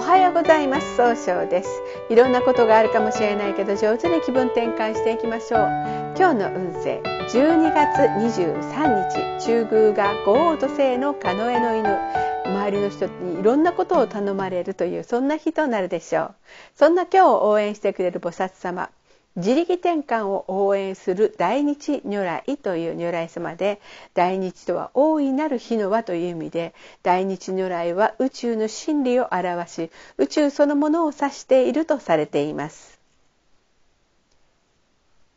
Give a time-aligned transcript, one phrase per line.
[0.00, 0.96] おはようございます。
[0.96, 1.68] 総称です。
[2.08, 5.60] いろんなことがあるかもしれないけど上手に気分転換していきましょう。
[6.16, 11.98] 今日の運勢12月23日中宮が五王土星のカノエの犬。
[12.46, 16.34] 周りの人にいろんなことを頼まれるというそんな日となるでしょう。
[16.76, 18.88] そんな今日を応援してくれる菩薩様
[19.36, 23.80] 自力転換を応援する大日如来という如来様で
[24.12, 32.99] 大日とは大いなる日の輪という意味で大日如来は宇宙の真理を表し宇宙そのものを指しているとされています。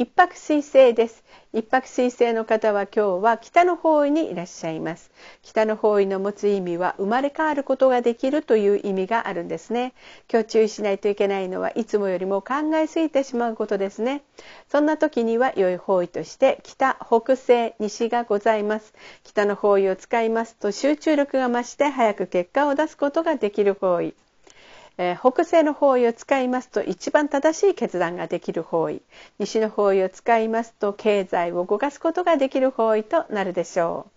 [0.00, 1.22] 一泊水星です。
[1.52, 5.10] 一泊水星の方は今日は北の方位にいらっしゃいます。
[5.42, 9.92] 北の方位の持つ意味は生まれ変わることができるという意味があるんですね。
[10.32, 14.22] 今日注意しないといけないのはいつもよりも考えすぎてしまうことですね。
[14.72, 18.94] そんな時には良い方位として北北西西がございます。
[19.22, 24.14] 北の方位を使いますと集中力が増して早く結果を出すことができる方位。
[25.02, 29.00] えー、北西の方位を使いますと一番正しい決断ができる方位。
[29.38, 34.10] 西の方位を使いますと経済を動かすことができる方位となるでしょう。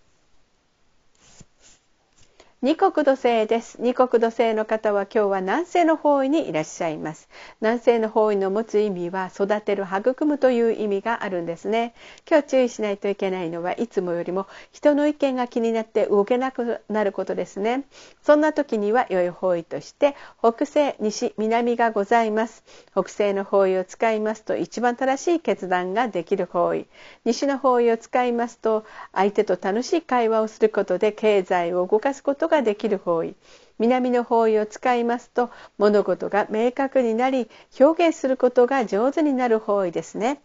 [2.64, 3.82] 二国土星です。
[3.82, 7.30] 二国土星の方は今日は南西の方位にいらっしゃいます。
[7.62, 11.94] 南西の方位の持つ意味は育てる育むという意味があるんですね。
[12.30, 17.84] 今日注意しないといけないのはいつもよりも人の意見が気になって動けなくなることですね。
[18.22, 22.64] そんな時には良い方位として北西西南がございます。
[22.92, 26.88] 北西の方位を使いますと一番正しい決断ができる方位。
[27.26, 33.36] 西の方位を使いますと相手と楽しい会話をすることで経済を動かすことができる方位。
[33.80, 40.42] 南の方位を使いますと物事が明確になり表現することが上手になる方位ですね。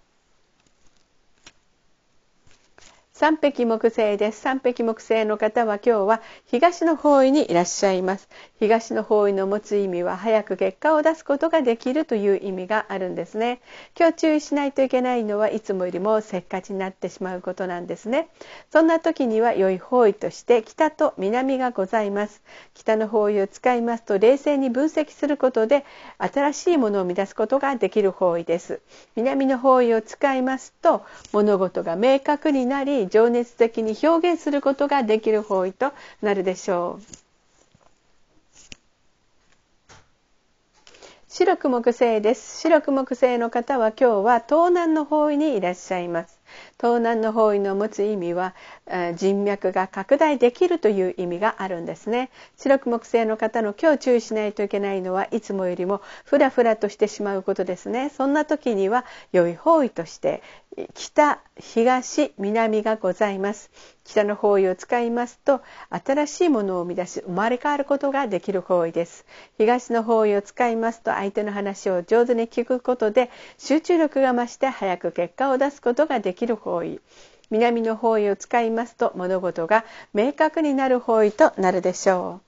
[3.19, 4.41] 三匹木星です。
[4.43, 8.29] 三匹木星の方は今日は東の方位にいらっしゃいます。
[8.61, 13.61] 東の方位の持つ意味は早く結果を出すことができるという意味があるんですね。
[13.99, 18.29] 今日注意しないといけないのはいつもよりもせっかちになってしまうことなんですね。
[18.71, 22.41] そんな時には良い方位として北と南がございます。
[22.75, 25.85] 北の方位を使いますと冷静に分析することで
[26.19, 28.81] 新しいものを生み出すことができる方位です。
[29.17, 35.93] 南の方位を使いますと物事が明確になり情熱的に表現することができる方位と
[36.23, 37.29] なるでしょう。
[41.29, 42.61] 白く木星です。
[42.61, 46.38] 白く木星の方は今日は東南の方位にいらっしゃいます。
[46.81, 48.55] 東南の方位の持つ意味は
[49.17, 52.31] 人脈が拡大できるという意味があるんですね。
[52.57, 58.11] 白く木星の方の今日注意しないといけないのはいつもよりもフラフラとしてしまうことですね。
[58.11, 60.43] そんな時には良い方位として
[60.95, 63.71] 北東南がございます。
[64.09, 65.61] 北の方位を使いますと
[65.91, 69.27] 新しいものを生み出し生まれ変わることができる方位です。
[69.59, 77.01] 東の方位を使いますと相手の話を上手に聞くことで集中力が増して早く結果を出すことができる方位。
[77.51, 82.48] 南の方位を使いますと物事が明確になる方位となるでしょう。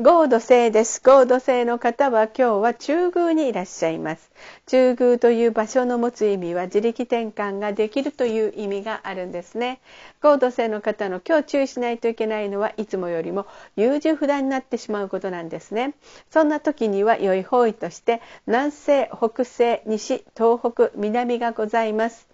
[0.00, 1.02] 合土星です。
[1.02, 4.30] 合土星の方は今日は中宮にいらっしゃいます。
[4.66, 9.80] 中宮という場所の持つ意味は自力転換ができるという意味があるんですね。
[10.20, 15.94] 合土星の方の今日注意しないといけないのはいつもよりも優柔不断になってしまうことなんですね。
[16.30, 22.27] そんな時には良い方位として南西、北西、西、東北、南がございます。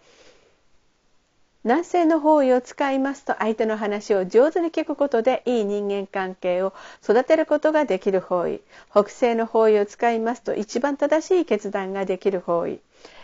[1.65, 8.61] 南西の方位を使いますと相手の話を上手に聞くことでいい人間関係を育てることができる方位。
[8.91, 12.81] 北西の方位を使いますと一番正しい決断ができる方位。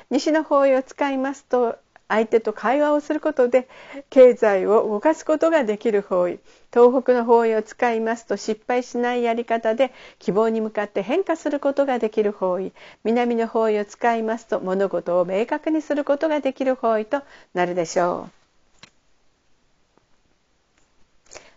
[0.09, 1.77] 西の方位を使いますと
[2.11, 3.69] 相手と会話をすることで
[4.11, 6.41] 経済を動かすことができる方位
[6.73, 12.73] 東北の方位を使いますと失敗しないやり方で希望に向かって変化することができる方位
[13.05, 17.23] 南の方位を使いますと物事を明確にすることができる方位と
[17.55, 18.40] なるでしょう。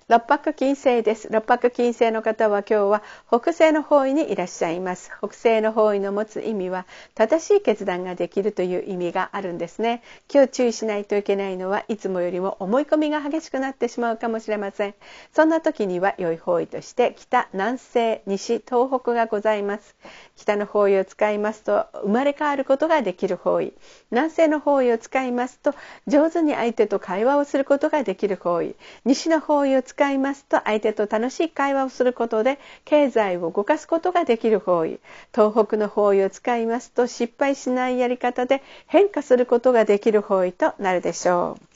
[0.10, 1.30] 六白金星です。
[1.32, 5.10] 六白金星の方は今日は北西の方位にいらっしゃいます。
[5.20, 6.86] 北西の方位の持つ意味は
[7.16, 10.04] 正しい決断ができるという意味があるんですね。
[10.32, 14.94] 今日注意しないといけないのはいつもよりも思い込みが激しくなってしまうかもしれません。
[15.32, 19.96] そんな時には良い方位として北南西西東北がございます。
[20.36, 23.72] 北の方位を使いますと生まれ変わることができる方位。
[24.12, 25.74] 南西の方位を使いますと
[26.08, 28.76] 上手に相手と会話をすることができる方位。
[29.06, 35.00] 西の方位を使いますと相手と楽しい会話をすることで経済を動かすことができる方位。
[35.34, 41.73] 東北の方位を使いますと失敗しないやり方で変化することができる方位となるでしょう。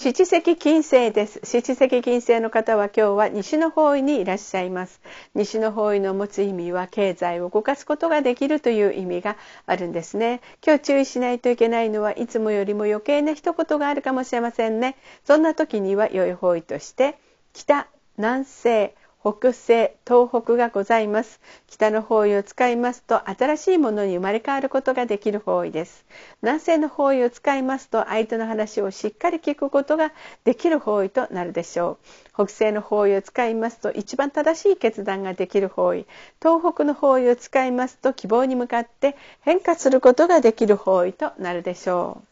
[0.00, 1.40] 七石金星です。
[1.42, 5.00] 七石金星の方は今日は西の方位にいらっしゃいます。
[5.34, 9.36] 西の方位の持つ意味は経済を動かすことができるという意味が
[9.66, 10.40] あるんですね。
[10.64, 14.94] 今日注意しないといけないのはいつもよりも余計な一言があるかもしれませんね。
[15.24, 17.18] そんな時には良い方位として
[17.52, 21.40] 北、南西、北西、東北がございます。
[21.66, 26.06] 北の方位を使いますと新しいものに生まれ変わることができる方位です。
[26.40, 30.12] 南西の方位を使いますと相手の話をしっかり聞くことが
[30.44, 32.46] できる方位となるでしょう。
[32.46, 36.06] 北西の方位を使いますと一番正しい決断ができる方位。
[36.40, 42.27] 東北の方位を使いますと希望に向かって変化することができる方位となるでしょう。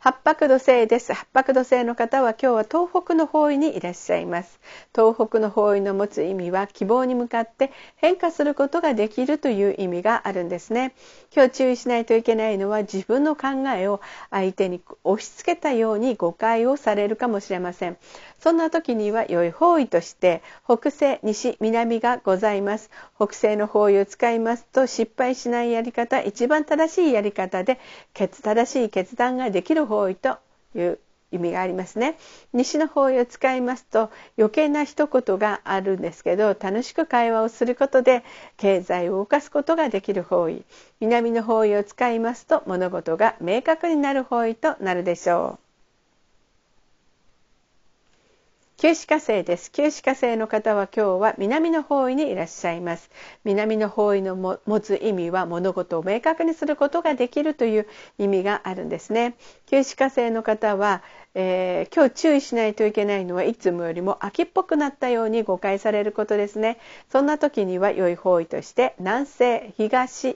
[0.00, 1.12] 八白土星です。
[1.12, 4.60] 八白土星の方は今日は東北の方位にいらっしゃいます。
[4.94, 10.94] 東北の方位の持つ意味は希望に向かって変化することができるという意味があるんですね。
[11.34, 14.00] 今日注意しないといけないのは自分の考えを
[14.30, 17.96] 相手に押し付けたように誤解をされるかもしれません。
[18.38, 22.88] そんな時には良い方位として北西、西、南がございます。
[23.16, 27.80] 北西の方位を使いますと失敗しないやり方、一番正しいやり方で
[28.14, 30.38] 正しい決断ができる方位と
[30.76, 31.00] いう
[31.30, 32.16] 意味がありますね。
[32.52, 38.24] 西の方位を使いますと余計な一言があるんですけど楽しく会話をすることで
[38.56, 40.64] 経済を動かすことができる方位。
[41.00, 45.67] 南の方位を使いますと物事が明確になる方位となるでしょう。
[48.80, 49.72] 旧歯科生です。
[49.72, 53.10] 旧歯科生の方は今日は南の方位にいらっしゃいます。
[53.42, 57.88] 南の方位の持つ意味は物事を明確にすることができるという
[58.18, 59.36] 意味があるんですね。
[59.66, 61.02] 旧歯科生の方は
[61.40, 66.78] えー、今日注意しないといけないのはいつもよりも秋っぽくなったように誤解されることですね。
[67.12, 70.32] そんな時には良い方位として南西東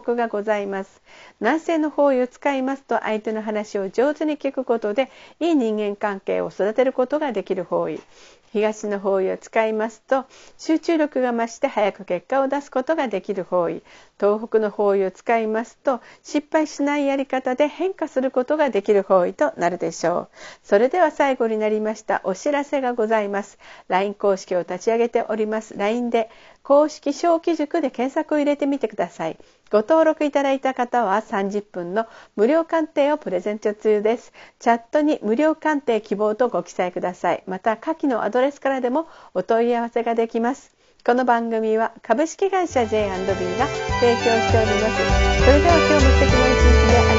[0.00, 1.02] 北がございます。
[1.40, 5.10] 南西の方位を使いますと相手の話を上手に聞くことで
[5.40, 7.98] いい人間関係を育てることができる方位。
[8.56, 10.24] 東の方位を使いますと
[10.56, 13.82] 集中力が増して早く結果を出すことができる方位。
[14.18, 20.28] 東北の方位を使いますと失敗しないやり方で変化することができる方位となるでしょう。
[20.62, 23.58] それでは最後になりましたお知らせがございます。
[23.88, 25.76] LINE 公式を立ち上げております。
[25.76, 26.30] LINE で
[26.62, 29.36] 公式小規塾で検索を入れてみてください。
[29.70, 34.32] ご登録いただいた方は30分の無料鑑定をプレゼント中です。
[34.60, 37.42] チャットに無料鑑定希望とご記載ください。
[37.46, 40.76] また、下記のアドレスからでもお問い合わせができます。
[41.04, 45.44] この番組は株式会社 J&B が提供しております。
[45.44, 47.15] それでは今日も素敵な一日で